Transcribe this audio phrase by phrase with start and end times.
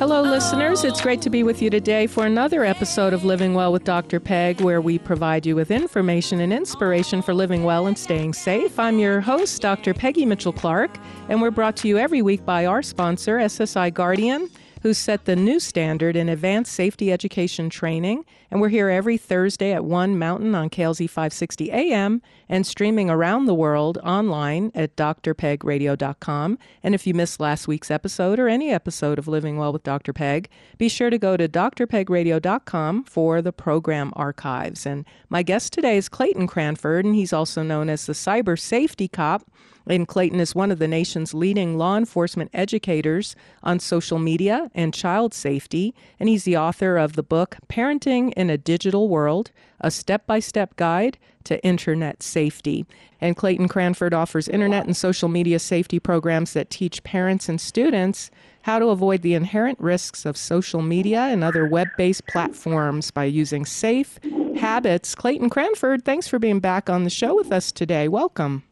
[0.00, 0.82] Hello, listeners.
[0.82, 4.18] It's great to be with you today for another episode of Living Well with Dr.
[4.18, 8.78] Peg, where we provide you with information and inspiration for living well and staying safe.
[8.78, 9.92] I'm your host, Dr.
[9.92, 10.90] Peggy Mitchell Clark,
[11.28, 14.48] and we're brought to you every week by our sponsor, SSI Guardian
[14.82, 18.24] who set the new standard in advanced safety education training.
[18.50, 23.44] And we're here every Thursday at 1 Mountain on KLZ 560 AM and streaming around
[23.44, 26.58] the world online at drpegradio.com.
[26.82, 30.12] And if you missed last week's episode or any episode of Living Well with Dr.
[30.12, 30.48] Peg,
[30.78, 34.86] be sure to go to drpegradio.com for the program archives.
[34.86, 39.08] And my guest today is Clayton Cranford, and he's also known as the Cyber Safety
[39.08, 39.48] Cop.
[39.86, 44.94] And Clayton is one of the nation's leading law enforcement educators on social media and
[44.94, 49.90] child safety, and he's the author of the book Parenting in a Digital World A
[49.90, 52.86] Step by Step Guide to Internet Safety.
[53.20, 58.30] And Clayton Cranford offers internet and social media safety programs that teach parents and students
[58.62, 63.24] how to avoid the inherent risks of social media and other web based platforms by
[63.24, 64.18] using safe
[64.56, 65.14] habits.
[65.14, 68.08] Clayton Cranford, thanks for being back on the show with us today.
[68.08, 68.62] Welcome.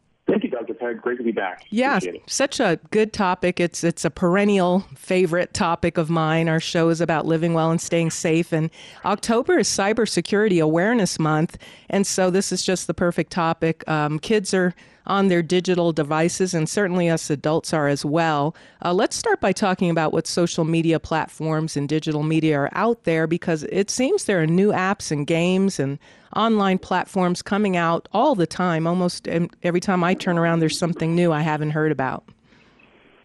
[0.93, 1.65] Great to be back.
[1.69, 3.59] Yeah, such a good topic.
[3.59, 6.49] It's it's a perennial favorite topic of mine.
[6.49, 8.51] Our show is about living well and staying safe.
[8.51, 8.69] And
[9.05, 11.57] October is Cybersecurity Awareness Month,
[11.89, 13.87] and so this is just the perfect topic.
[13.87, 14.73] Um, kids are
[15.09, 18.55] on their digital devices, and certainly us adults are as well.
[18.85, 23.03] Uh, let's start by talking about what social media platforms and digital media are out
[23.03, 25.97] there because it seems there are new apps and games and
[26.35, 28.85] online platforms coming out all the time.
[28.85, 29.27] Almost
[29.63, 32.23] every time I turn around, there's something new I haven't heard about.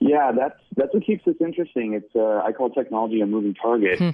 [0.01, 1.95] Yeah, that's that's what keeps this interesting.
[1.95, 3.99] It's uh, I call technology a moving target.
[3.99, 4.11] Hmm.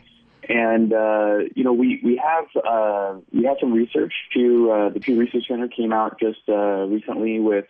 [0.48, 4.12] And uh, you know, we we have uh, we have some research.
[4.32, 7.66] Pew uh, the Pew Research Center came out just uh, recently with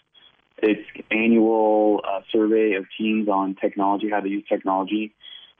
[0.62, 5.14] its annual uh, survey of teens on technology, how to use technology.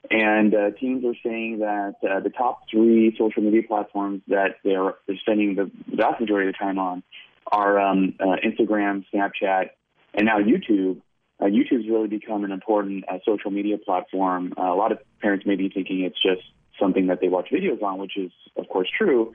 [0.09, 4.95] And uh, teens are saying that uh, the top three social media platforms that they're,
[5.05, 7.03] they're spending the vast majority of the time on
[7.51, 9.69] are um, uh, Instagram, Snapchat,
[10.13, 11.01] and now YouTube.
[11.39, 14.53] Uh, YouTube's really become an important uh, social media platform.
[14.57, 16.47] Uh, a lot of parents may be thinking it's just
[16.81, 19.33] something that they watch videos on, which is of course true.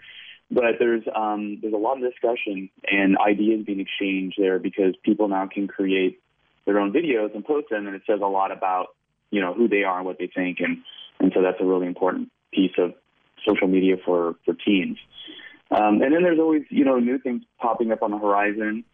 [0.50, 5.28] But there's um, there's a lot of discussion and ideas being exchanged there because people
[5.28, 6.20] now can create
[6.66, 8.88] their own videos and post them, and it says a lot about
[9.30, 10.78] you know who they are and what they think, and
[11.18, 12.94] and so that's a really important piece of
[13.46, 14.98] social media for for teens.
[15.70, 18.84] Um, and then there's always you know new things popping up on the horizon.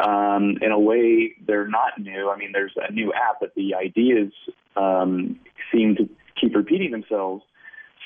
[0.00, 2.30] Um, in a way, they're not new.
[2.30, 4.32] I mean, there's a new app, but the ideas
[4.76, 5.40] um,
[5.72, 6.08] seem to
[6.40, 7.42] keep repeating themselves.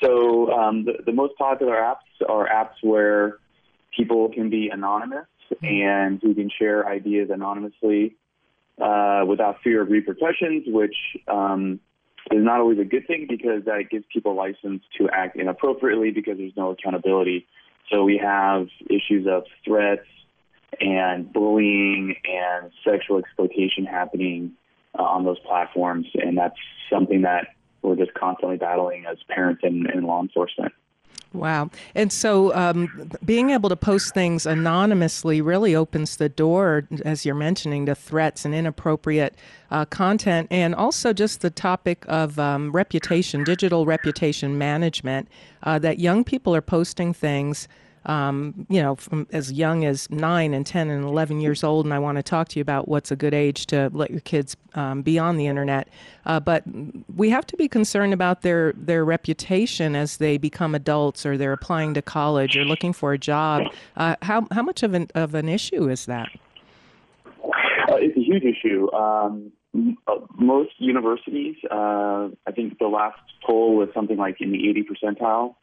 [0.01, 3.37] So um, the, the most popular apps are apps where
[3.95, 5.65] people can be anonymous mm-hmm.
[5.65, 8.15] and who can share ideas anonymously
[8.81, 10.95] uh, without fear of repercussions, which
[11.27, 11.79] um,
[12.31, 16.37] is not always a good thing because that gives people license to act inappropriately because
[16.37, 17.47] there's no accountability.
[17.91, 20.07] So we have issues of threats
[20.79, 24.53] and bullying and sexual exploitation happening
[24.97, 26.57] uh, on those platforms, and that's
[26.91, 27.47] something that
[27.83, 30.73] we're just constantly battling as parents and, and law enforcement.
[31.33, 31.71] Wow.
[31.95, 37.33] And so um, being able to post things anonymously really opens the door, as you're
[37.33, 39.35] mentioning, to threats and inappropriate
[39.71, 45.27] uh, content, and also just the topic of um, reputation, digital reputation management,
[45.63, 47.67] uh, that young people are posting things
[48.05, 51.85] um, you know, from as young as nine and 10 and 11 years old.
[51.85, 54.19] And I want to talk to you about what's a good age to let your
[54.21, 55.87] kids um, be on the internet.
[56.25, 56.63] Uh, but
[57.15, 61.53] we have to be concerned about their, their reputation as they become adults or they're
[61.53, 63.63] applying to college or looking for a job.
[63.95, 66.29] Uh, how, how much of an, of an issue is that?
[67.89, 68.91] Uh, it's a huge issue.
[68.93, 69.51] Um,
[70.37, 75.55] most universities, uh, I think the last poll was something like in the 80 percentile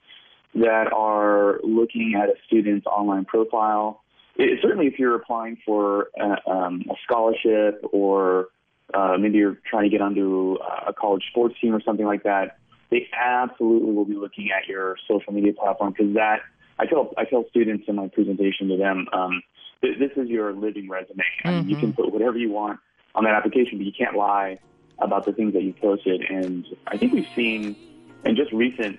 [0.54, 4.02] that are looking at a student's online profile.
[4.36, 8.48] It, certainly, if you're applying for a, um, a scholarship or
[8.94, 10.56] uh, maybe you're trying to get onto
[10.86, 12.58] a college sports team or something like that,
[12.90, 16.40] they absolutely will be looking at your social media platform because that
[16.78, 19.42] I tell I tell students in my presentation to them, um,
[19.82, 21.22] th- this is your living resume.
[21.44, 22.02] I mean, you can mm-hmm.
[22.02, 22.80] put whatever you want
[23.14, 24.58] on that application, but you can't lie
[24.98, 26.22] about the things that you posted.
[26.22, 27.76] And I think we've seen
[28.24, 28.98] in just recent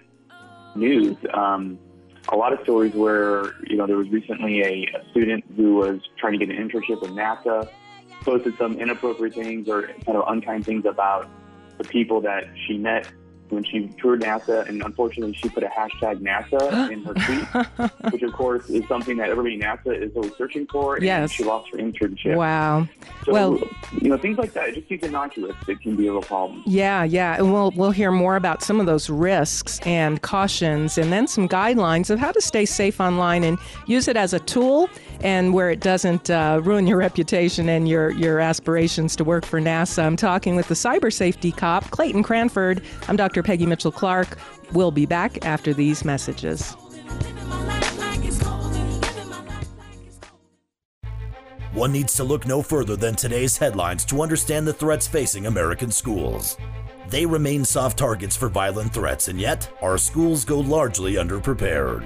[0.75, 1.17] news.
[1.33, 1.79] Um,
[2.29, 5.99] a lot of stories where, you know, there was recently a, a student who was
[6.17, 7.69] trying to get an internship with NASA,
[8.21, 11.27] posted some inappropriate things or kind of unkind things about
[11.77, 13.11] the people that she met
[13.51, 17.13] when she toured NASA, and unfortunately, she put a hashtag NASA in her
[18.01, 20.95] tweet, which of course is something that everybody at NASA is always searching for.
[20.95, 21.31] And Yes.
[21.31, 22.35] she lost her internship.
[22.35, 22.87] Wow.
[23.25, 23.59] So, Well-
[24.01, 24.69] you know, things like that.
[24.69, 25.55] It just seems innocuous.
[25.67, 26.63] It can be a real problem.
[26.65, 31.11] Yeah, yeah, and we'll we'll hear more about some of those risks and cautions, and
[31.11, 34.89] then some guidelines of how to stay safe online and use it as a tool,
[35.23, 39.59] and where it doesn't uh, ruin your reputation and your your aspirations to work for
[39.59, 40.03] NASA.
[40.03, 42.81] I'm talking with the cyber safety cop, Clayton Cranford.
[43.07, 43.43] I'm Dr.
[43.43, 44.37] Peggy Mitchell Clark.
[44.73, 46.75] We'll be back after these messages.
[51.73, 55.89] One needs to look no further than today's headlines to understand the threats facing American
[55.89, 56.57] schools.
[57.07, 62.05] They remain soft targets for violent threats, and yet our schools go largely underprepared.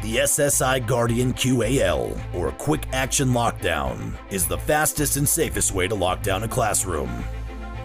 [0.00, 5.94] The SSI Guardian QAL, or Quick Action Lockdown, is the fastest and safest way to
[5.96, 7.24] lock down a classroom.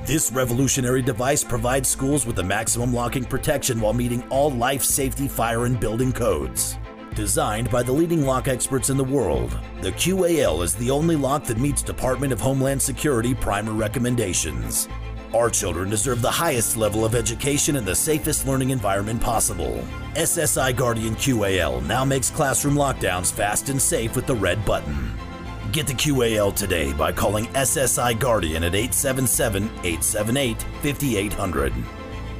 [0.06, 5.28] This revolutionary device provides schools with the maximum locking protection while meeting all life safety,
[5.28, 6.78] fire, and building codes.
[7.16, 11.46] Designed by the leading lock experts in the world, the QAL is the only lock
[11.46, 14.88] that meets Department of Homeland Security primer recommendations.
[15.34, 19.84] Our children deserve the highest level of education and the safest learning environment possible.
[20.14, 25.12] SSI Guardian QAL now makes classroom lockdowns fast and safe with the red button.
[25.72, 31.74] Get the QAL today by calling SSI Guardian at 877 878 5800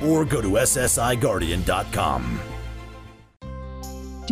[0.04, 2.53] or go to SSIGuardian.com.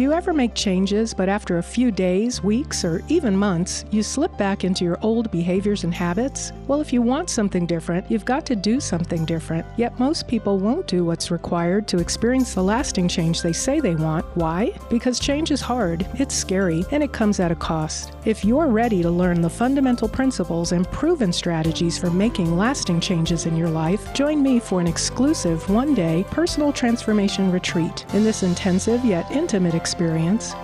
[0.01, 4.01] Do you ever make changes, but after a few days, weeks, or even months, you
[4.01, 6.51] slip back into your old behaviors and habits?
[6.65, 9.63] Well, if you want something different, you've got to do something different.
[9.77, 13.93] Yet most people won't do what's required to experience the lasting change they say they
[13.93, 14.25] want.
[14.35, 14.73] Why?
[14.89, 18.11] Because change is hard, it's scary, and it comes at a cost.
[18.25, 23.45] If you're ready to learn the fundamental principles and proven strategies for making lasting changes
[23.45, 28.03] in your life, join me for an exclusive one day personal transformation retreat.
[28.15, 29.90] In this intensive yet intimate experience,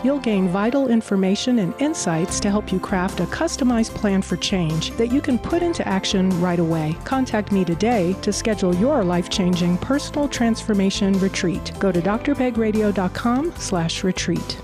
[0.03, 4.91] you'll gain vital information and insights to help you craft a customized plan for change
[4.97, 6.95] that you can put into action right away.
[7.03, 11.71] Contact me today to schedule your life-changing personal transformation retreat.
[11.79, 14.61] Go to drpegradio.com slash retreat.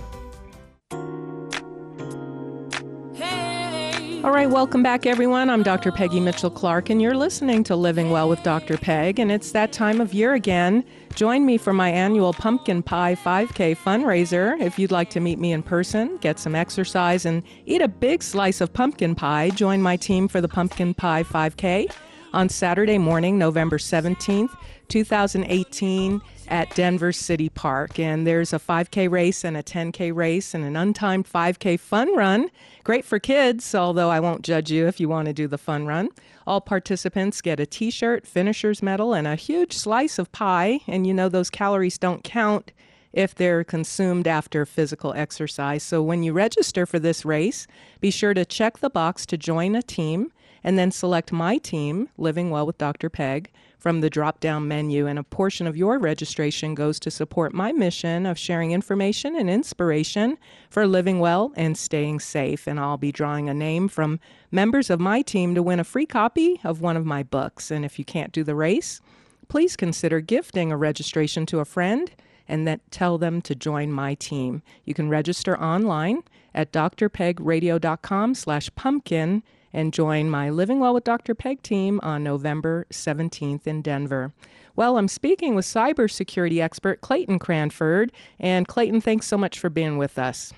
[4.23, 5.49] All right, welcome back, everyone.
[5.49, 5.91] I'm Dr.
[5.91, 8.77] Peggy Mitchell Clark, and you're listening to Living Well with Dr.
[8.77, 9.19] Peg.
[9.19, 10.85] And it's that time of year again.
[11.13, 14.57] Join me for my annual Pumpkin Pie 5K fundraiser.
[14.61, 18.23] If you'd like to meet me in person, get some exercise, and eat a big
[18.23, 21.91] slice of pumpkin pie, join my team for the Pumpkin Pie 5K
[22.31, 24.55] on Saturday morning, November 17th,
[24.93, 27.97] 2018 at Denver City Park.
[27.97, 32.51] And there's a 5K race and a 10K race and an untimed 5K fun run.
[32.83, 35.87] Great for kids, although I won't judge you if you want to do the fun
[35.87, 36.09] run.
[36.45, 40.81] All participants get a t shirt, finisher's medal, and a huge slice of pie.
[40.85, 42.71] And you know, those calories don't count
[43.13, 45.81] if they're consumed after physical exercise.
[45.81, 47.65] So when you register for this race,
[47.99, 50.31] be sure to check the box to join a team
[50.63, 53.09] and then select My Team, Living Well with Dr.
[53.09, 55.07] Peg, from the drop down menu.
[55.07, 59.49] And a portion of your registration goes to support my mission of sharing information and
[59.49, 60.37] inspiration
[60.69, 62.65] for living well and staying safe.
[62.65, 64.19] And I'll be drawing a name from
[64.51, 67.71] members of my team to win a free copy of one of my books.
[67.71, 69.01] And if you can't do the race,
[69.49, 72.11] please consider gifting a registration to a friend
[72.47, 74.61] and then tell them to join my team.
[74.85, 76.23] You can register online
[76.53, 79.43] at drpegradio.com slash pumpkin
[79.73, 81.35] and join my Living Well with Dr.
[81.35, 84.31] Peg team on November 17th in Denver.
[84.75, 88.11] Well, I'm speaking with cybersecurity expert Clayton Cranford.
[88.39, 90.53] And Clayton, thanks so much for being with us.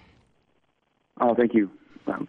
[1.19, 1.69] Oh, thank you.
[2.07, 2.27] Um,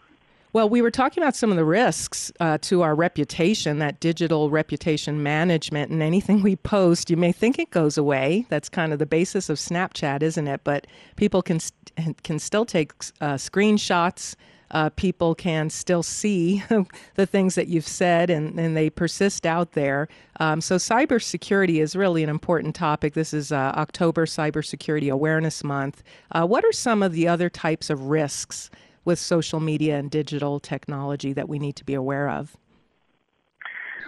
[0.53, 4.49] Well, we were talking about some of the risks uh, to our reputation, that digital
[4.51, 8.47] reputation management, and anything we post, you may think it goes away.
[8.49, 10.63] That's kind of the basis of Snapchat, isn't it?
[10.65, 14.35] But people can st- can still take uh, screenshots.
[14.71, 16.63] Uh, people can still see
[17.15, 20.09] the things that you've said, and, and they persist out there.
[20.41, 23.15] Um, so, cybersecurity is really an important topic.
[23.15, 26.03] This is uh, October Cybersecurity Awareness Month.
[26.33, 28.71] Uh, what are some of the other types of risks?
[29.07, 32.57] with social media and digital technology that we need to be aware of?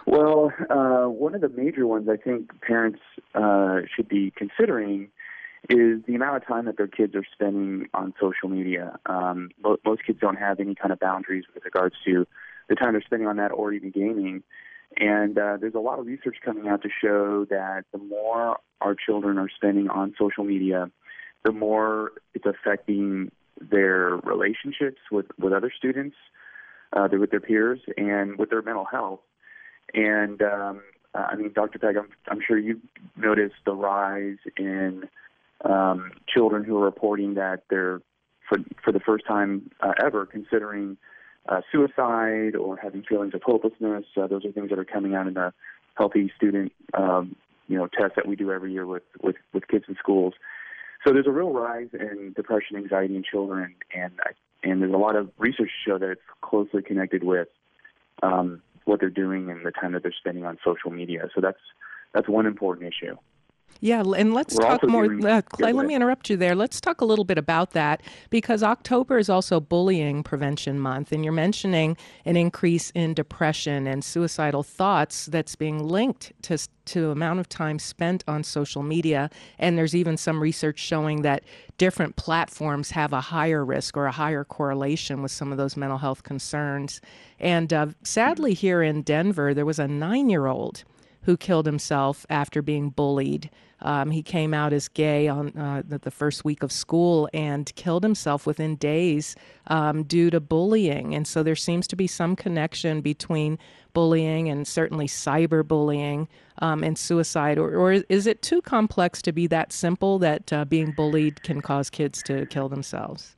[0.07, 3.00] Well, uh, one of the major ones I think parents
[3.35, 5.09] uh, should be considering
[5.69, 8.99] is the amount of time that their kids are spending on social media.
[9.07, 9.50] Um,
[9.85, 12.27] most kids don't have any kind of boundaries with regards to
[12.69, 14.43] the time they're spending on that or even gaming.
[14.97, 18.95] And uh, there's a lot of research coming out to show that the more our
[18.95, 20.91] children are spending on social media,
[21.45, 26.17] the more it's affecting their relationships with, with other students,
[26.93, 29.21] uh, with their peers, and with their mental health.
[29.93, 30.83] And um,
[31.15, 31.79] I mean, Dr.
[31.79, 32.81] Peg, I'm, I'm sure you've
[33.17, 35.09] noticed the rise in
[35.65, 38.00] um, children who are reporting that they're,
[38.49, 40.97] for, for the first time uh, ever, considering
[41.49, 44.05] uh, suicide or having feelings of hopelessness.
[44.17, 45.53] Uh, those are things that are coming out in the
[45.97, 47.35] healthy student, um,
[47.67, 50.35] you know, test that we do every year with, with, with kids in schools.
[51.07, 54.12] So there's a real rise in depression, anxiety in children, and
[54.65, 57.49] and there's a lot of research to show that it's closely connected with
[58.23, 61.29] um, what they're doing and the time that they're spending on social media.
[61.35, 61.61] So that's
[62.12, 63.17] that's one important issue.
[63.81, 65.05] Yeah, and let's We're talk more.
[65.05, 66.57] uh, Clay, let me interrupt you there.
[66.57, 71.23] Let's talk a little bit about that because October is also Bullying Prevention Month, and
[71.23, 77.39] you're mentioning an increase in depression and suicidal thoughts that's being linked to to amount
[77.39, 79.31] of time spent on social media.
[79.59, 81.45] And there's even some research showing that
[81.77, 85.99] different platforms have a higher risk or a higher correlation with some of those mental
[85.99, 87.01] health concerns.
[87.39, 90.83] And uh, sadly, here in Denver, there was a nine-year-old
[91.23, 93.51] who killed himself after being bullied.
[93.81, 98.03] Um, he came out as gay on uh, the first week of school and killed
[98.03, 99.37] himself within days
[99.69, 101.15] um, due to bullying.
[101.15, 103.59] And so there seems to be some connection between
[103.93, 106.27] bullying and certainly cyberbullying
[106.61, 107.59] um, and suicide.
[107.59, 111.61] Or, or, is it too complex to be that simple that uh, being bullied can
[111.61, 113.37] cause kids to kill themselves?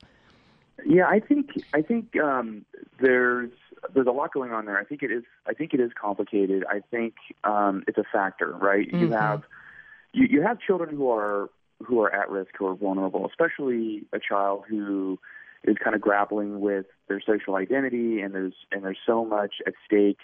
[0.85, 2.65] Yeah, I think I think um,
[2.99, 3.51] there's
[3.93, 4.77] there's a lot going on there.
[4.77, 5.23] I think it is.
[5.47, 6.63] I think it is complicated.
[6.69, 8.87] I think um, it's a factor, right?
[8.87, 8.99] Mm-hmm.
[8.99, 9.43] You have
[10.13, 11.49] you, you have children who are
[11.83, 15.19] who are at risk, who are vulnerable, especially a child who
[15.63, 19.73] is kind of grappling with their social identity, and there's and there's so much at
[19.85, 20.19] stake,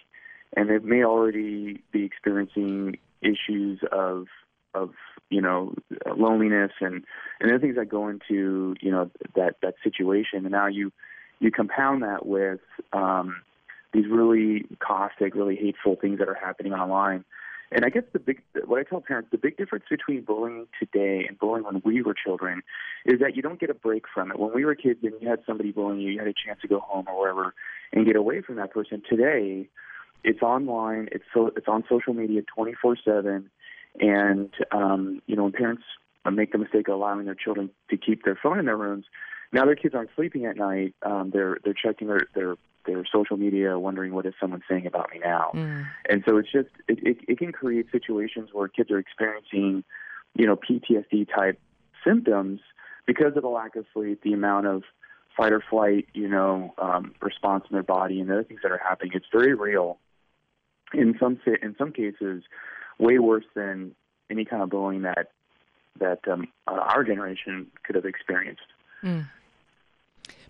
[0.56, 4.28] and they may already be experiencing issues of
[4.74, 4.92] of
[5.30, 5.74] you know
[6.16, 7.04] loneliness and
[7.40, 10.92] and other things that go into you know that that situation, and now you
[11.40, 12.60] you compound that with
[12.94, 13.42] um,
[13.98, 17.26] these really caustic, really hateful things that are happening online.
[17.72, 21.26] And I guess the big, what I tell parents, the big difference between bullying today
[21.28, 22.62] and bullying when we were children
[23.06, 24.40] is that you don't get a break from it.
[24.40, 26.68] When we were kids and you had somebody bullying you, you had a chance to
[26.68, 27.54] go home or wherever
[27.92, 29.02] and get away from that person.
[29.10, 29.68] Today,
[30.24, 33.46] it's online, it's so, it's on social media 24/7,
[34.00, 35.84] and um, you know when parents
[36.32, 39.06] make the mistake of allowing their children to keep their phone in their rooms,
[39.54, 40.94] now their kids aren't sleeping at night.
[41.04, 42.56] Um, they're they're checking their their
[42.88, 45.52] their social media, wondering what is someone saying about me now.
[45.54, 45.86] Mm.
[46.10, 49.84] And so it's just it, it it can create situations where kids are experiencing,
[50.36, 51.60] you know, PTSD type
[52.04, 52.62] symptoms
[53.06, 54.84] because of the lack of sleep, the amount of
[55.36, 58.72] fight or flight, you know, um, response in their body, and the other things that
[58.72, 59.12] are happening.
[59.14, 60.00] It's very real.
[60.94, 62.44] In some in some cases,
[62.98, 63.94] way worse than
[64.30, 65.32] any kind of bullying that
[66.00, 68.62] that um, our generation could have experienced.
[69.04, 69.28] Mm.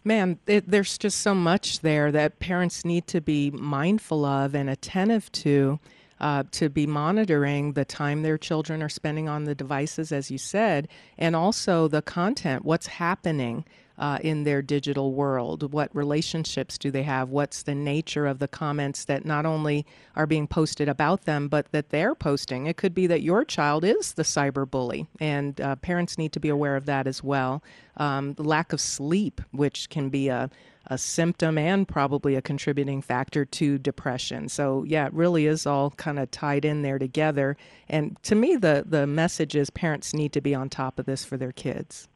[0.07, 4.69] Man, it, there's just so much there that parents need to be mindful of and
[4.69, 5.79] attentive to.
[6.19, 10.37] Uh, to be monitoring the time their children are spending on the devices, as you
[10.39, 13.63] said, and also the content, what's happening
[13.97, 15.71] uh, in their digital world?
[15.73, 17.29] What relationships do they have?
[17.29, 19.85] What's the nature of the comments that not only
[20.15, 22.67] are being posted about them, but that they're posting?
[22.67, 26.39] It could be that your child is the cyber bully, and uh, parents need to
[26.39, 27.63] be aware of that as well.
[27.97, 30.49] Um, the lack of sleep, which can be a
[30.87, 34.47] a symptom and probably a contributing factor to depression.
[34.49, 37.57] So yeah, it really is all kind of tied in there together.
[37.89, 41.25] And to me, the the message is parents need to be on top of this
[41.25, 42.07] for their kids.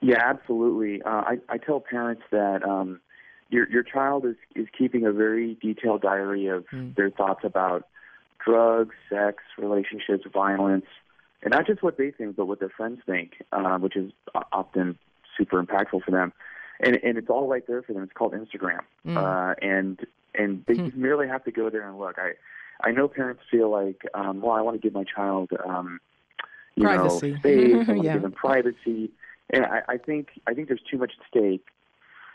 [0.00, 1.02] Yeah, absolutely.
[1.02, 3.00] Uh, I, I tell parents that um,
[3.50, 6.94] your your child is is keeping a very detailed diary of mm.
[6.94, 7.88] their thoughts about
[8.44, 10.86] drugs, sex, relationships, violence,
[11.42, 14.12] and not just what they think, but what their friends think, uh, which is
[14.52, 14.98] often
[15.36, 16.32] super impactful for them.
[16.80, 18.04] And and it's all right there for them.
[18.04, 19.16] It's called Instagram, mm.
[19.16, 19.98] uh, and
[20.34, 20.94] and they mm.
[20.94, 22.18] merely have to go there and look.
[22.18, 22.34] I
[22.86, 26.00] I know parents feel like, um, well, I want to give my child, um,
[26.76, 27.32] you privacy.
[27.32, 27.74] know, space.
[27.74, 29.10] I want to give them privacy.
[29.50, 31.64] And I, I think I think there's too much at stake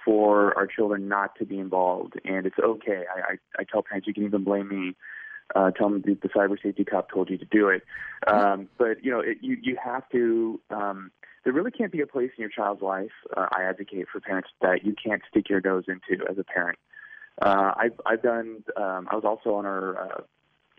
[0.04, 3.04] for our children not to be involved, and it's okay.
[3.16, 4.96] I, I, I tell parents you can even blame me.
[5.56, 7.84] Uh, tell them the, the cyber safety cop told you to do it.
[8.28, 10.60] Um, but you know, it, you you have to.
[10.70, 11.12] Um,
[11.44, 13.12] there really can't be a place in your child's life.
[13.36, 16.80] Uh, I advocate for parents that you can't stick your nose into as a parent.
[17.42, 18.64] Uh, I've I've done.
[18.78, 20.22] Um, I was also on our uh,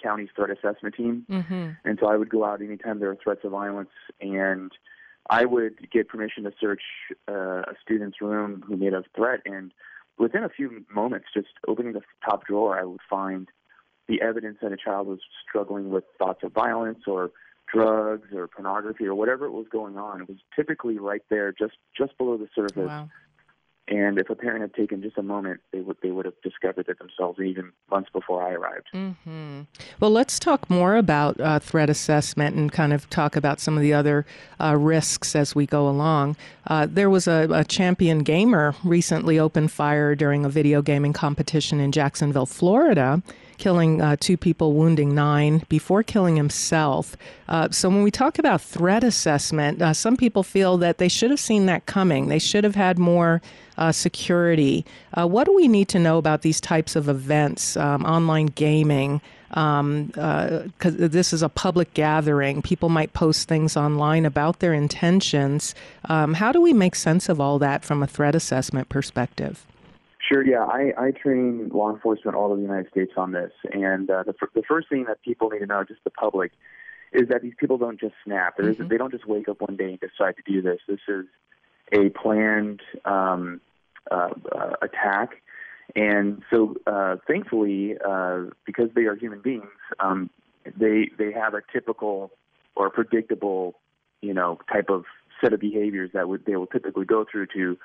[0.02, 1.70] county's threat assessment team, mm-hmm.
[1.84, 4.72] and so I would go out anytime there were threats of violence and
[5.28, 6.82] I would get permission to search
[7.28, 9.72] uh, a student's room who made a threat, and
[10.18, 13.48] within a few moments, just opening the top drawer, I would find
[14.06, 17.30] the evidence that a child was struggling with thoughts of violence or
[17.72, 20.20] drugs or pornography or whatever it was going on.
[20.20, 22.76] It was typically right there, just just below the surface.
[22.76, 23.08] Wow.
[23.86, 26.88] And if a parent had taken just a moment, they would they would have discovered
[26.88, 28.88] it themselves even months before I arrived.
[28.94, 29.62] Mm-hmm.
[30.00, 33.82] Well, let's talk more about uh, threat assessment and kind of talk about some of
[33.82, 34.24] the other
[34.58, 36.36] uh, risks as we go along.
[36.66, 41.78] Uh, there was a, a, champion gamer recently opened fire during a video gaming competition
[41.78, 43.22] in Jacksonville, Florida
[43.58, 47.16] killing uh, two people, wounding nine before killing himself.
[47.48, 51.30] Uh, so when we talk about threat assessment, uh, some people feel that they should
[51.30, 52.28] have seen that coming.
[52.28, 53.42] They should have had more
[53.76, 54.84] uh, security.
[55.12, 59.20] Uh, what do we need to know about these types of events, um, online gaming?
[59.54, 62.60] because um, uh, this is a public gathering.
[62.60, 65.76] People might post things online about their intentions.
[66.06, 69.64] Um, how do we make sense of all that from a threat assessment perspective?
[70.26, 70.44] Sure.
[70.44, 74.22] Yeah, I, I train law enforcement all over the United States on this, and uh,
[74.22, 76.52] the the first thing that people need to know, just the public,
[77.12, 78.56] is that these people don't just snap.
[78.58, 78.88] Mm-hmm.
[78.88, 80.78] They don't just wake up one day and decide to do this.
[80.88, 81.26] This is
[81.92, 83.60] a planned um,
[84.10, 85.42] uh, uh, attack,
[85.94, 89.68] and so uh, thankfully, uh, because they are human beings,
[90.00, 90.30] um,
[90.76, 92.30] they they have a typical
[92.76, 93.74] or predictable,
[94.22, 95.04] you know, type of
[95.42, 97.76] set of behaviors that would they will typically go through to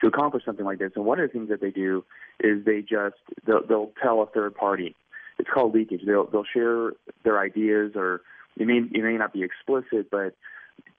[0.00, 0.92] to accomplish something like this.
[0.96, 2.04] And one of the things that they do
[2.40, 3.16] is they just
[3.46, 4.96] they'll, they'll tell a third party.
[5.38, 6.02] It's called leakage.
[6.06, 6.92] They'll they'll share
[7.24, 8.22] their ideas, or
[8.56, 10.34] it may it may not be explicit, but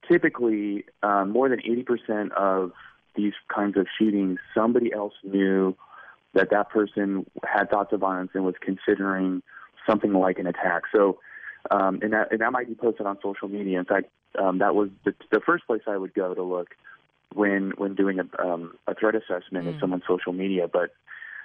[0.09, 2.71] typically um, more than 80% of
[3.15, 5.75] these kinds of shootings, somebody else knew
[6.33, 9.43] that that person had thoughts of violence and was considering
[9.87, 10.83] something like an attack.
[10.91, 11.19] So,
[11.69, 13.79] um, and that and that might be posted on social media.
[13.79, 14.07] In fact,
[14.39, 16.69] um, that was the, the first place I would go to look
[17.33, 19.69] when when doing a, um, a threat assessment mm.
[19.69, 20.67] of someone's social media.
[20.71, 20.91] But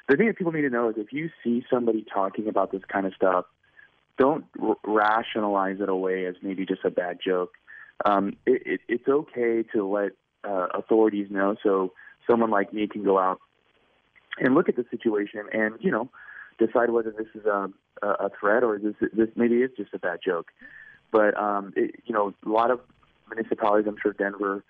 [0.08, 2.82] the thing that people need to know is if you see somebody talking about this
[2.90, 3.44] kind of stuff,
[4.18, 7.52] don't r- rationalize it away as maybe just a bad joke.
[8.04, 10.12] Um, it, it, it's okay to let
[10.44, 11.92] uh, authorities know, so
[12.28, 13.40] someone like me can go out
[14.38, 16.10] and look at the situation and you know
[16.58, 17.70] decide whether this is a,
[18.02, 20.48] a threat or this this maybe is just a bad joke.
[21.10, 22.80] But um, it, you know, a lot of
[23.28, 24.64] municipalities, I'm sure Denver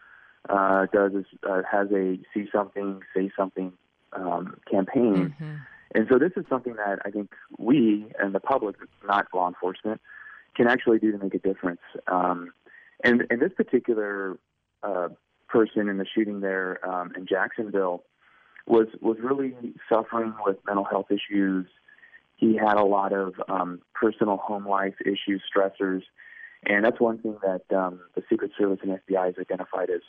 [0.48, 3.72] uh, does is uh, has a see something, say something
[4.12, 5.34] um, campaign.
[5.40, 5.54] Mm-hmm.
[5.94, 8.76] And so this is something that I think we and the public,
[9.06, 10.00] not law enforcement,
[10.54, 11.80] can actually do to make a difference.
[12.08, 12.52] Um,
[13.04, 14.38] and, and this particular
[14.82, 15.08] uh,
[15.49, 18.04] person in the shooting there um, in Jacksonville
[18.66, 19.54] was was really
[19.88, 21.66] suffering with mental health issues.
[22.36, 26.02] He had a lot of um, personal home life issues, stressors,
[26.64, 30.02] and that's one thing that um, the Secret Service and FBI has identified as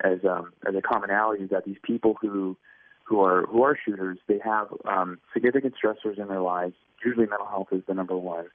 [0.00, 2.56] as um, as a commonality is that these people who
[3.04, 6.74] who are who are shooters they have um, significant stressors in their lives.
[7.04, 8.46] Usually, mental health is the number one,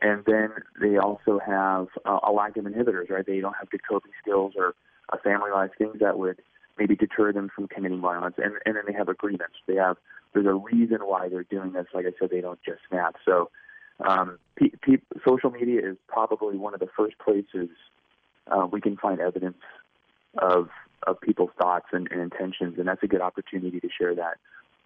[0.00, 3.10] and then they also have uh, a lack of inhibitors.
[3.10, 4.74] Right, they don't have good coping skills or
[5.12, 6.40] a family life, things that would
[6.78, 8.36] maybe deter them from committing violence.
[8.38, 9.56] And and then they have agreements.
[9.66, 9.96] They have
[10.32, 11.86] there's a reason why they're doing this.
[11.92, 13.16] Like I said, they don't just snap.
[13.24, 13.50] So.
[14.02, 17.68] Um, pe- pe- social media is probably one of the first places
[18.50, 19.58] uh, we can find evidence
[20.38, 20.68] of
[21.06, 24.36] of people's thoughts and, and intentions, and that's a good opportunity to share that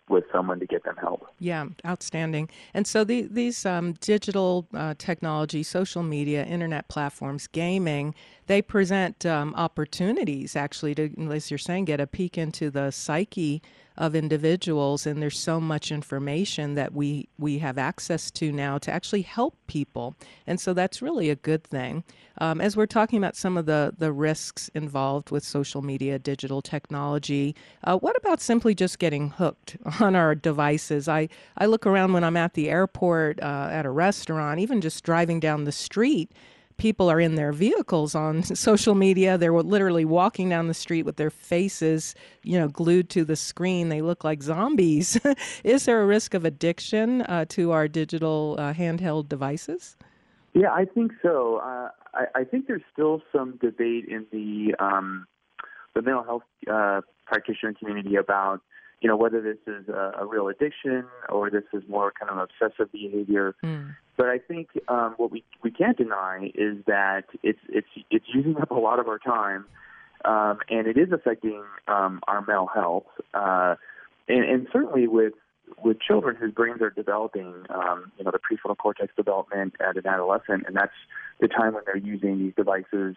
[0.08, 1.26] with someone to get them help.
[1.38, 2.50] Yeah, outstanding.
[2.74, 8.14] And so the, these um, digital uh, technology, social media, internet platforms, gaming,
[8.46, 13.62] they present um, opportunities actually to, as you're saying, get a peek into the psyche
[13.96, 18.90] of individuals and there's so much information that we we have access to now to
[18.90, 20.16] actually help people.
[20.48, 22.02] And so that's really a good thing.
[22.38, 26.60] Um, as we're talking about some of the the risks involved with social media digital
[26.60, 27.54] technology
[27.84, 31.06] uh, what about simply just getting hooked on our devices?
[31.06, 35.04] I i look around when i'm at the airport uh, at a restaurant even just
[35.04, 36.32] driving down the street
[36.76, 39.38] people are in their vehicles on social media.
[39.38, 43.88] They're literally walking down the street with their faces, you know, glued to the screen.
[43.88, 45.18] They look like zombies.
[45.64, 49.96] Is there a risk of addiction uh, to our digital uh, handheld devices?
[50.52, 51.56] Yeah, I think so.
[51.56, 55.26] Uh, I, I, think there's still some debate in the um,
[55.94, 58.60] the mental health uh, practitioner community about
[59.04, 62.38] you know whether this is a, a real addiction or this is more kind of
[62.38, 63.54] obsessive behavior.
[63.62, 63.94] Mm.
[64.16, 68.56] But I think um, what we we can't deny is that it's it's it's using
[68.56, 69.66] up a lot of our time,
[70.24, 73.74] um, and it is affecting um, our mental health, uh,
[74.26, 75.34] and, and certainly with
[75.82, 80.06] with children whose brains are developing, um, you know, the prefrontal cortex development at an
[80.06, 80.96] adolescent, and that's
[81.40, 83.16] the time when they're using these devices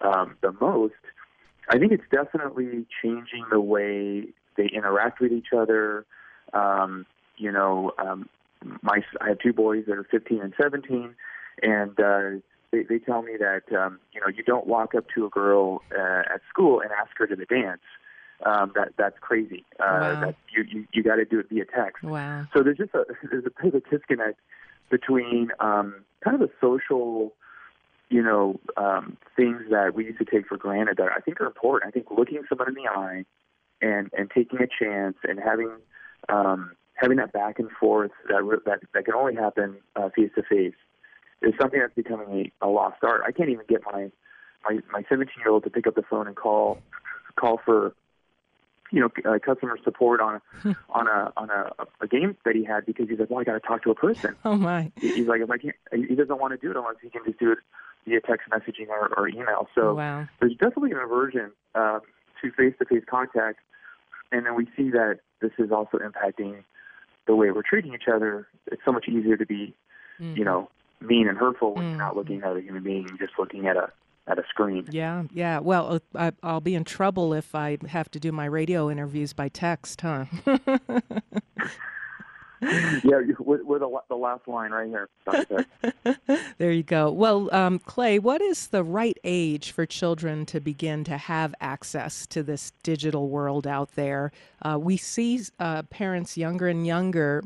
[0.00, 0.94] um, the most.
[1.68, 6.04] I think it's definitely changing the way they interact with each other.
[6.52, 8.28] Um, you know, um,
[8.82, 11.14] my I have two boys that are 15 and 17,
[11.62, 15.26] and uh, they, they tell me that um, you know you don't walk up to
[15.26, 17.80] a girl uh, at school and ask her to the dance.
[18.44, 19.64] um, that that's crazy.
[19.78, 20.20] Uh, wow.
[20.20, 22.02] That you you, you got to do it via text.
[22.02, 22.46] Wow.
[22.54, 24.40] So there's just a there's a bit of a disconnect
[24.90, 27.32] between um, kind of the social,
[28.10, 31.46] you know, um, things that we used to take for granted that I think are
[31.46, 31.88] important.
[31.88, 33.24] I think looking someone in the eye
[33.82, 35.70] and and taking a chance and having
[36.28, 39.76] um, having that back and forth that that that can only happen
[40.16, 40.74] face to face
[41.42, 43.22] is something that's becoming a, a lost art.
[43.26, 44.10] I can't even get my
[44.64, 46.78] my my 17 year old to pick up the phone and call
[47.36, 47.94] call for
[48.90, 52.64] you know uh, customer support on a, on a on a, a game that he
[52.64, 54.36] had because he's like, well, I got to talk to a person.
[54.44, 54.92] Oh my!
[55.00, 57.38] He's like, if I can't, he doesn't want to do it unless he can just
[57.38, 57.58] do it
[58.06, 59.68] via text messaging or, or email.
[59.74, 60.26] So wow.
[60.40, 62.00] there's definitely an aversion uh,
[62.42, 63.60] to face to face contact,
[64.30, 66.64] and then we see that this is also impacting
[67.26, 68.46] the way we're treating each other.
[68.70, 69.74] It's so much easier to be,
[70.20, 70.36] mm-hmm.
[70.36, 71.90] you know, mean and hurtful when mm-hmm.
[71.90, 73.90] you're not looking at a human being, just looking at a
[74.26, 74.86] at a screen.
[74.90, 75.58] Yeah, yeah.
[75.58, 79.32] Well, uh, I, will be in trouble if I have to do my radio interviews
[79.32, 80.26] by text, huh?
[83.02, 85.08] yeah, we're, we're, the, the last line right here.
[86.58, 87.10] there you go.
[87.10, 92.24] Well, um, Clay, what is the right age for children to begin to have access
[92.28, 94.30] to this digital world out there?
[94.62, 97.42] Uh, we see uh, parents younger and younger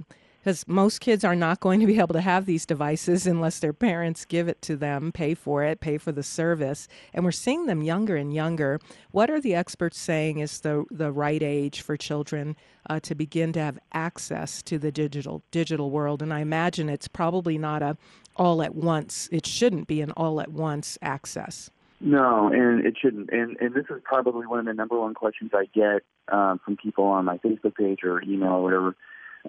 [0.46, 3.72] because most kids are not going to be able to have these devices unless their
[3.72, 6.87] parents give it to them, pay for it, pay for the service.
[7.12, 8.78] And we're seeing them younger and younger.
[9.11, 12.54] What are the experts saying is the, the right age for children
[12.88, 16.22] uh, to begin to have access to the digital digital world?
[16.22, 17.96] And I imagine it's probably not a
[18.37, 19.28] all at once.
[19.32, 21.72] It shouldn't be an all at once access.
[21.98, 23.30] No, and it shouldn't.
[23.30, 26.76] And and this is probably one of the number one questions I get um, from
[26.76, 28.96] people on my Facebook page or email or whatever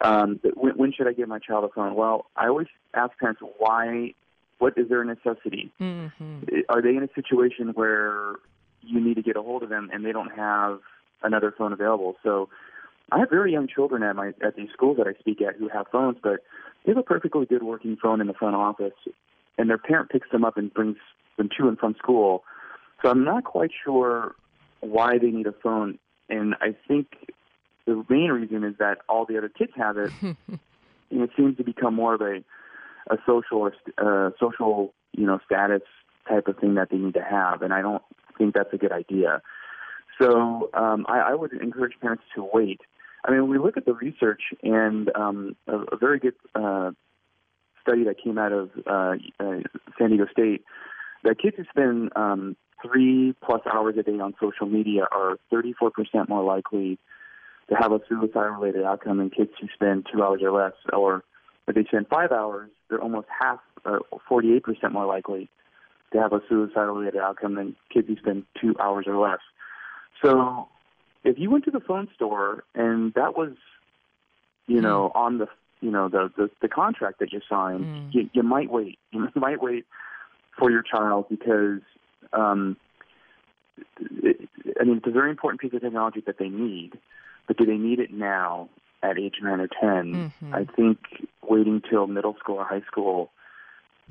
[0.02, 1.96] um, when, when should I give my child a phone?
[1.96, 4.14] Well, I always ask parents why.
[4.60, 5.72] What is there a necessity?
[5.80, 6.62] Mm-hmm.
[6.68, 8.38] Are they in a situation where
[8.82, 10.80] you need to get a hold of them and they don't have
[11.22, 12.16] another phone available?
[12.24, 12.50] So,
[13.12, 15.70] I have very young children at my at these schools that I speak at who
[15.70, 16.42] have phones, but
[16.86, 18.94] they have a perfectly good working phone in the front office,
[19.58, 20.98] and their parent picks them up and brings
[21.38, 22.44] them to and from school.
[23.02, 24.36] So I'm not quite sure
[24.82, 27.08] why they need a phone, and I think
[27.88, 30.40] the main reason is that all the other kids have it, and
[31.10, 32.44] it seems to become more of a
[33.10, 35.82] a social or uh, social you know status
[36.28, 38.04] type of thing that they need to have, and I don't
[38.38, 39.42] think that's a good idea.
[40.22, 42.82] So um, I, I would encourage parents to wait.
[43.24, 46.92] I mean, we look at the research, and um, a, a very good uh,
[47.82, 49.60] study that came out of uh, uh,
[49.98, 50.64] San Diego State
[51.24, 56.30] that kids who spend um, three plus hours a day on social media are 34%
[56.30, 57.00] more likely
[57.70, 61.24] to have a suicide-related outcome in kids who spend two hours or less, or
[61.68, 65.50] if they spend five hours, they're almost half, or 48% more likely
[66.14, 69.40] to have a suicide-related outcome than kids who spend two hours or less.
[70.24, 70.68] So,
[71.24, 73.54] if you went to the phone store and that was,
[74.68, 75.20] you know, mm.
[75.20, 75.48] on the,
[75.82, 78.14] you know, the the, the contract that you signed, mm.
[78.14, 78.98] you, you might wait.
[79.12, 79.86] You might wait
[80.58, 81.82] for your child because.
[82.34, 82.78] Um,
[84.24, 84.50] it,
[84.80, 86.94] I mean, it's a very important piece of technology that they need,
[87.48, 88.70] but do they need it now
[89.04, 90.54] at age nine or 10 mm-hmm.
[90.54, 91.00] I think
[91.48, 93.32] waiting till middle school or high school,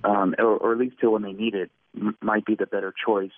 [0.05, 2.93] um, or, or at least till when they need it, m- might be the better
[3.05, 3.31] choice.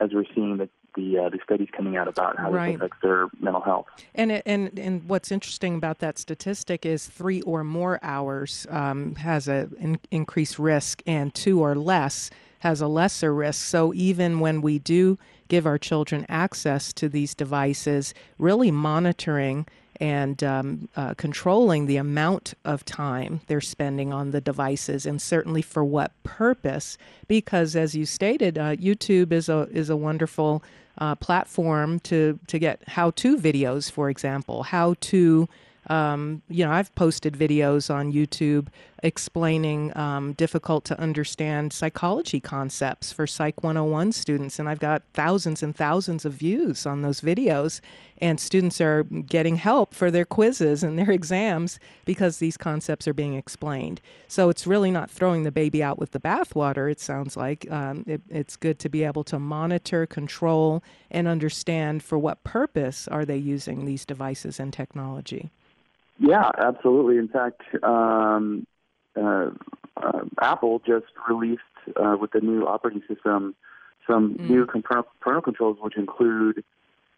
[0.00, 2.72] As we're seeing the the, uh, the studies coming out about how right.
[2.72, 3.86] this affects their mental health.
[4.14, 9.48] And and and what's interesting about that statistic is three or more hours um, has
[9.48, 12.30] a in, increased risk, and two or less
[12.64, 13.62] has a lesser risk.
[13.64, 19.66] So even when we do give our children access to these devices, really monitoring
[20.00, 25.62] and um, uh, controlling the amount of time they're spending on the devices, and certainly
[25.62, 26.98] for what purpose.
[27.28, 30.62] Because, as you stated, uh, YouTube is a is a wonderful
[30.98, 35.48] uh, platform to to get how to videos, for example, how to
[35.88, 38.68] um, you know, I've posted videos on YouTube
[39.02, 45.62] explaining um, difficult to understand psychology concepts for Psych 101 students, and I've got thousands
[45.62, 47.80] and thousands of views on those videos.
[48.18, 53.12] And students are getting help for their quizzes and their exams because these concepts are
[53.12, 54.00] being explained.
[54.26, 57.70] So it's really not throwing the baby out with the bathwater, it sounds like.
[57.70, 63.06] Um, it, it's good to be able to monitor, control, and understand for what purpose
[63.08, 65.50] are they using these devices and technology.
[66.18, 67.18] Yeah, absolutely.
[67.18, 68.66] In fact, um,
[69.16, 69.50] uh,
[69.96, 71.62] uh, Apple just released
[71.96, 73.54] uh, with the new operating system
[74.06, 74.50] some mm.
[74.50, 76.64] new parental controls, which include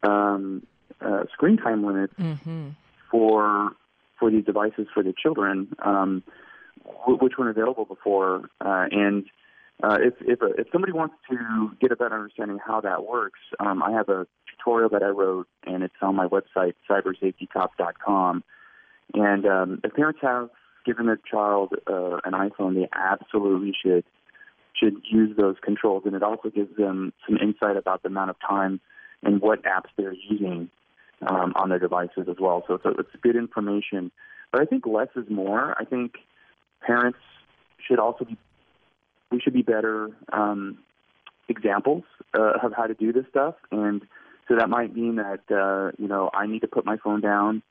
[0.02, 0.66] um,
[1.00, 2.68] uh, screen time limits mm-hmm.
[3.10, 3.70] for
[4.18, 6.22] for these devices for the children, um,
[7.00, 8.48] w- which weren't available before.
[8.60, 9.24] Uh, and
[9.82, 13.82] uh, if if, if somebody wants to get a better understanding how that works, um,
[13.82, 18.44] I have a tutorial that I wrote, and it's on my website, cybersafetycop.com.
[19.14, 20.50] And um, if parents have
[20.84, 24.04] given their child uh, an iPhone, they absolutely should
[24.78, 28.36] should use those controls, and it also gives them some insight about the amount of
[28.46, 28.78] time
[29.22, 30.68] and what apps they're using
[31.26, 32.62] um, on their devices as well.
[32.68, 34.12] So, so it's good information.
[34.52, 35.74] But I think less is more.
[35.78, 36.16] I think
[36.86, 37.18] parents
[37.86, 38.36] should also be
[39.30, 40.78] we should be better um,
[41.48, 42.04] examples
[42.38, 44.02] uh, of how to do this stuff, and
[44.46, 47.62] so that might mean that uh, you know I need to put my phone down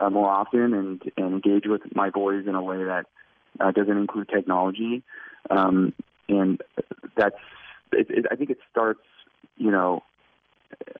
[0.00, 3.06] uh, more often and, and engage with my boys in a way that
[3.60, 5.02] uh, doesn't include technology,
[5.50, 5.92] um,
[6.28, 6.60] and
[7.16, 7.36] that's
[7.92, 9.00] it, it, I think it starts
[9.56, 10.02] you know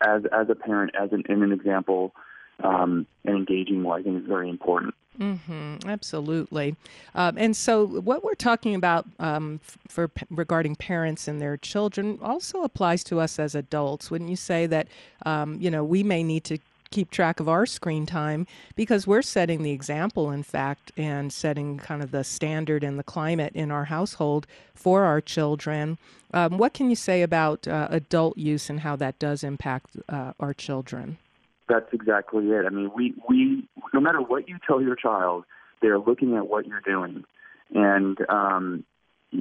[0.00, 2.14] as as a parent as an in an example
[2.62, 4.94] um, and engaging more I think is very important.
[5.18, 6.76] Mm-hmm, absolutely.
[7.14, 12.62] Um, and so, what we're talking about um, for regarding parents and their children also
[12.62, 14.11] applies to us as adults.
[14.11, 14.88] Wouldn't you say that
[15.24, 16.59] um, you know we may need to
[16.96, 21.76] keep track of our screen time because we're setting the example, in fact, and setting
[21.76, 25.98] kind of the standard and the climate in our household for our children.
[26.32, 30.32] Um, what can you say about uh, adult use and how that does impact uh,
[30.40, 31.18] our children?
[31.68, 32.64] That's exactly it.
[32.64, 35.44] I mean, we, we no matter what you tell your child,
[35.82, 37.24] they're looking at what you're doing,
[37.74, 38.85] and um,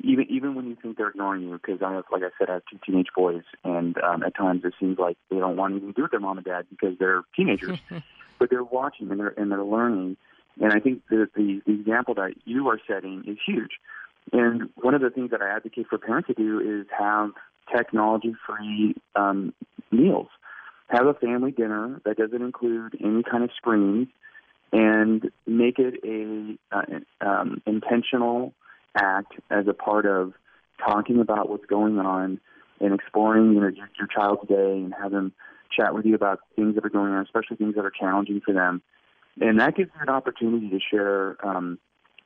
[0.03, 2.55] even even when you think they're ignoring you, because I have, like I said, I
[2.55, 5.89] have two teenage boys, and um, at times it seems like they don't want anything
[5.89, 7.79] to do with their mom and dad because they're teenagers,
[8.39, 10.17] but they're watching and they're and they're learning.
[10.61, 13.71] And I think the, the the example that you are setting is huge.
[14.33, 17.31] And one of the things that I advocate for parents to do is have
[17.71, 19.53] technology-free um,
[19.91, 20.27] meals
[20.87, 24.07] have a family dinner that doesn't include any kind of screens,
[24.71, 28.53] and make it a uh, um, intentional
[28.95, 30.33] act as a part of
[30.83, 32.39] talking about what's going on
[32.79, 35.33] and exploring you know your, your child's day and have them
[35.75, 38.53] chat with you about things that are going on, especially things that are challenging for
[38.53, 38.81] them.
[39.41, 41.79] And that gives you an opportunity to share um,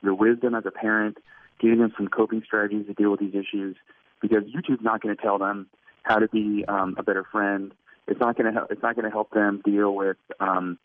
[0.04, 1.18] your wisdom as a parent,
[1.60, 3.76] giving them some coping strategies to deal with these issues.
[4.22, 5.68] Because YouTube's not going to tell them
[6.04, 7.74] how to be um, a better friend
[8.10, 8.72] it's not going to help.
[8.72, 10.78] It's not going to help them deal with, um,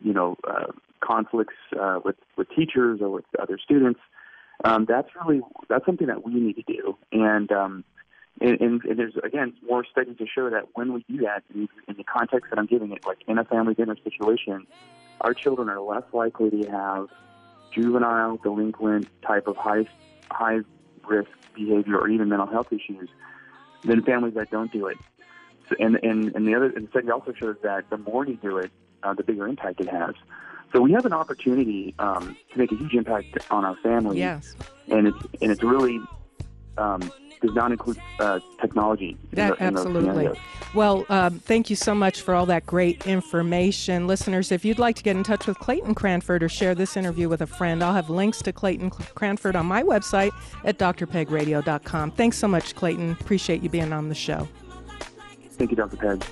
[0.00, 4.00] you know, uh, conflicts uh, with with teachers or with other students.
[4.64, 6.96] Um, that's really that's something that we need to do.
[7.12, 7.84] And um,
[8.40, 11.68] and, and, and there's again more studies to show that when we do that in,
[11.88, 14.66] in the context that I'm giving it, like in a family dinner situation,
[15.20, 17.08] our children are less likely to have
[17.72, 19.86] juvenile, delinquent type of high
[20.30, 20.60] high
[21.06, 23.08] risk behavior or even mental health issues
[23.82, 24.98] than families that don't do it
[25.78, 28.58] and and and the other and the study also shows that the more you do
[28.58, 28.70] it,
[29.02, 30.14] uh, the bigger impact it has.
[30.72, 34.18] So we have an opportunity um, to make a huge impact on our families.
[34.18, 34.54] Yes.
[34.88, 36.00] And it's and it's really
[36.78, 39.16] um, does not include uh, technology.
[39.32, 40.30] That, the, absolutely.
[40.74, 44.06] Well, um, thank you so much for all that great information.
[44.06, 47.28] Listeners, if you'd like to get in touch with Clayton Cranford or share this interview
[47.28, 50.32] with a friend, I'll have links to Clayton Cranford on my website
[50.64, 52.12] at drpegradio.com.
[52.12, 53.12] Thanks so much, Clayton.
[53.20, 54.46] Appreciate you being on the show.
[55.52, 55.96] Thank you, Dr.
[55.96, 56.24] Peg.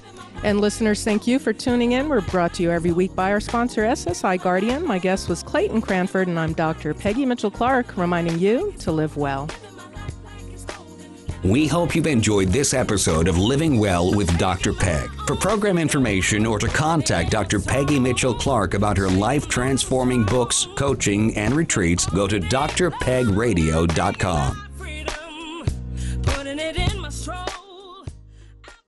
[0.44, 2.08] And listeners, thank you for tuning in.
[2.08, 4.86] We're brought to you every week by our sponsor, SSI Guardian.
[4.86, 6.94] My guest was Clayton Cranford, and I'm Dr.
[6.94, 9.48] Peggy Mitchell Clark, reminding you to live well.
[11.44, 14.72] We hope you've enjoyed this episode of Living Well with Dr.
[14.72, 15.08] Peg.
[15.26, 17.60] For program information or to contact Dr.
[17.60, 24.67] Peggy Mitchell Clark about her life transforming books, coaching, and retreats, go to drpegradio.com.